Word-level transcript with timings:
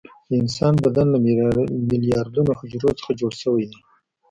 د 0.27 0.31
انسان 0.41 0.73
بدن 0.85 1.07
له 1.13 1.17
میلیاردونو 1.91 2.51
حجرو 2.59 2.97
څخه 2.99 3.11
جوړ 3.19 3.31
شوى 3.41 3.65
ده. 3.71 3.77